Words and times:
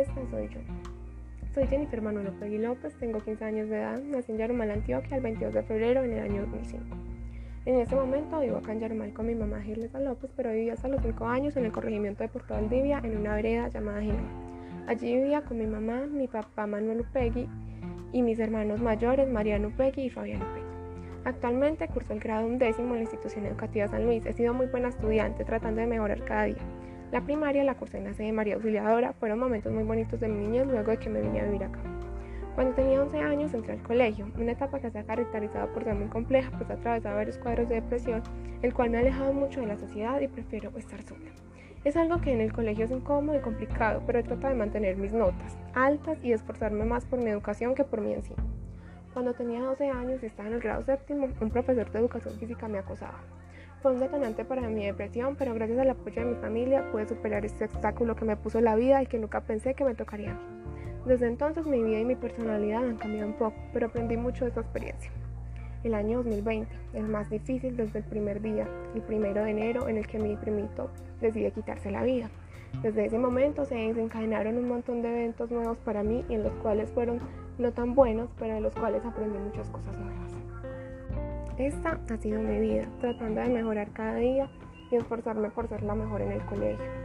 esta 0.00 0.26
soy 0.30 0.48
yo. 0.48 0.60
Soy 1.54 1.66
Jennifer 1.66 2.00
Manuel 2.00 2.26
López 2.26 2.50
López, 2.60 2.94
tengo 2.98 3.18
15 3.18 3.44
años 3.44 3.68
de 3.68 3.78
edad, 3.78 4.00
nací 4.00 4.32
en 4.32 4.38
Yarumal, 4.38 4.70
Antioquia, 4.70 5.16
el 5.16 5.22
22 5.22 5.54
de 5.54 5.62
febrero 5.62 6.04
en 6.04 6.12
el 6.12 6.20
año 6.20 6.42
2005. 6.42 6.84
En 7.66 7.74
este 7.76 7.94
momento 7.94 8.40
vivo 8.40 8.56
acá 8.56 8.72
en 8.72 8.80
Yarumal 8.80 9.12
con 9.12 9.26
mi 9.26 9.34
mamá 9.34 9.60
Girlesa 9.60 10.00
López, 10.00 10.30
pero 10.36 10.52
viví 10.52 10.70
hasta 10.70 10.88
los 10.88 11.02
5 11.02 11.26
años 11.26 11.56
en 11.56 11.66
el 11.66 11.72
corregimiento 11.72 12.22
de 12.22 12.28
Puerto 12.28 12.54
Valdivia, 12.54 13.00
en 13.04 13.18
una 13.18 13.34
vereda 13.34 13.68
llamada 13.68 14.00
Ginebra. 14.00 14.50
Allí 14.86 15.14
vivía 15.14 15.42
con 15.42 15.58
mi 15.58 15.66
mamá, 15.66 16.06
mi 16.06 16.26
papá 16.28 16.66
Manuel 16.66 17.00
Upegui 17.00 17.48
y 18.12 18.22
mis 18.22 18.38
hermanos 18.38 18.80
mayores 18.80 19.28
Mariano 19.28 19.68
Upegui 19.68 20.04
y 20.04 20.10
Fabián 20.10 20.42
Upegui. 20.42 20.66
Actualmente 21.24 21.86
curso 21.88 22.14
el 22.14 22.20
grado 22.20 22.46
undécimo 22.46 22.94
en 22.94 22.94
la 22.94 23.00
institución 23.02 23.44
educativa 23.44 23.88
San 23.88 24.06
Luis. 24.06 24.24
He 24.24 24.32
sido 24.32 24.54
muy 24.54 24.66
buena 24.66 24.88
estudiante, 24.88 25.44
tratando 25.44 25.82
de 25.82 25.86
mejorar 25.86 26.24
cada 26.24 26.44
día. 26.44 26.79
La 27.12 27.20
primaria 27.22 27.64
la 27.64 27.74
cursé 27.74 27.98
en 27.98 28.04
la 28.04 28.14
sede 28.14 28.30
María 28.30 28.54
Auxiliadora. 28.54 29.12
Fueron 29.14 29.40
momentos 29.40 29.72
muy 29.72 29.82
bonitos 29.82 30.20
de 30.20 30.28
mi 30.28 30.46
niñez 30.46 30.66
luego 30.68 30.92
de 30.92 30.98
que 30.98 31.10
me 31.10 31.20
vine 31.20 31.40
a 31.40 31.44
vivir 31.44 31.64
acá. 31.64 31.80
Cuando 32.54 32.74
tenía 32.74 33.02
11 33.02 33.18
años 33.18 33.52
entré 33.52 33.72
al 33.72 33.82
colegio, 33.82 34.28
una 34.38 34.52
etapa 34.52 34.78
que 34.78 34.90
se 34.90 34.98
ha 35.00 35.04
caracterizado 35.04 35.72
por 35.72 35.82
ser 35.82 35.96
muy 35.96 36.06
compleja, 36.06 36.52
pues 36.56 36.70
he 36.70 36.74
atravesado 36.74 37.16
varios 37.16 37.38
cuadros 37.38 37.68
de 37.68 37.76
depresión, 37.76 38.22
el 38.62 38.72
cual 38.74 38.90
me 38.90 38.98
ha 38.98 39.00
alejado 39.00 39.32
mucho 39.32 39.60
de 39.60 39.66
la 39.66 39.76
sociedad 39.76 40.20
y 40.20 40.28
prefiero 40.28 40.70
estar 40.76 41.02
sola. 41.02 41.30
Es 41.82 41.96
algo 41.96 42.20
que 42.20 42.32
en 42.32 42.42
el 42.42 42.52
colegio 42.52 42.84
es 42.84 42.90
incómodo 42.92 43.36
y 43.36 43.40
complicado, 43.40 44.02
pero 44.06 44.20
he 44.20 44.22
tratado 44.22 44.52
de 44.52 44.58
mantener 44.58 44.96
mis 44.96 45.12
notas 45.12 45.58
altas 45.74 46.22
y 46.22 46.32
esforzarme 46.32 46.84
más 46.84 47.06
por 47.06 47.18
mi 47.18 47.30
educación 47.30 47.74
que 47.74 47.84
por 47.84 48.02
mí 48.02 48.12
en 48.12 48.22
sí. 48.22 48.34
Cuando 49.14 49.32
tenía 49.32 49.62
12 49.62 49.88
años 49.88 50.22
y 50.22 50.26
estaba 50.26 50.48
en 50.48 50.54
el 50.54 50.60
grado 50.60 50.84
séptimo, 50.84 51.28
un 51.40 51.50
profesor 51.50 51.90
de 51.90 51.98
educación 51.98 52.34
física 52.34 52.68
me 52.68 52.78
acosaba. 52.78 53.18
Fue 53.82 53.92
un 53.92 54.00
detonante 54.00 54.44
para 54.44 54.68
mi 54.68 54.84
depresión, 54.84 55.36
pero 55.36 55.54
gracias 55.54 55.78
al 55.78 55.88
apoyo 55.88 56.22
de 56.22 56.32
mi 56.32 56.36
familia 56.36 56.92
pude 56.92 57.08
superar 57.08 57.46
este 57.46 57.64
obstáculo 57.64 58.14
que 58.14 58.26
me 58.26 58.36
puso 58.36 58.60
la 58.60 58.76
vida 58.76 59.02
y 59.02 59.06
que 59.06 59.18
nunca 59.18 59.40
pensé 59.40 59.72
que 59.72 59.84
me 59.84 59.94
tocaría. 59.94 60.38
Desde 61.06 61.26
entonces 61.26 61.64
mi 61.64 61.82
vida 61.82 61.98
y 62.00 62.04
mi 62.04 62.14
personalidad 62.14 62.84
han 62.84 62.98
cambiado 62.98 63.28
un 63.28 63.38
poco, 63.38 63.56
pero 63.72 63.86
aprendí 63.86 64.18
mucho 64.18 64.44
de 64.44 64.50
esta 64.50 64.60
experiencia. 64.60 65.10
El 65.82 65.94
año 65.94 66.18
2020, 66.18 66.70
el 66.92 67.08
más 67.08 67.30
difícil 67.30 67.74
desde 67.74 68.00
el 68.00 68.04
primer 68.04 68.42
día, 68.42 68.68
el 68.94 69.00
primero 69.00 69.44
de 69.44 69.50
enero 69.50 69.88
en 69.88 69.96
el 69.96 70.06
que 70.06 70.18
mi 70.18 70.36
primito 70.36 70.90
decide 71.22 71.50
quitarse 71.50 71.90
la 71.90 72.02
vida. 72.02 72.28
Desde 72.82 73.06
ese 73.06 73.18
momento 73.18 73.64
se 73.64 73.76
desencadenaron 73.76 74.58
un 74.58 74.68
montón 74.68 75.00
de 75.00 75.08
eventos 75.08 75.50
nuevos 75.50 75.78
para 75.78 76.02
mí 76.02 76.22
y 76.28 76.34
en 76.34 76.42
los 76.42 76.52
cuales 76.56 76.90
fueron 76.90 77.18
no 77.56 77.72
tan 77.72 77.94
buenos, 77.94 78.28
pero 78.38 78.54
de 78.54 78.60
los 78.60 78.74
cuales 78.74 79.02
aprendí 79.06 79.38
muchas 79.38 79.70
cosas 79.70 79.96
nuevas. 79.96 80.09
Esta 81.60 82.00
ha 82.08 82.16
sido 82.16 82.40
mi 82.40 82.58
vida, 82.58 82.88
tratando 83.02 83.42
de 83.42 83.50
mejorar 83.50 83.92
cada 83.92 84.14
día 84.14 84.48
y 84.90 84.96
esforzarme 84.96 85.50
por 85.50 85.68
ser 85.68 85.82
la 85.82 85.94
mejor 85.94 86.22
en 86.22 86.32
el 86.32 86.40
colegio. 86.46 86.99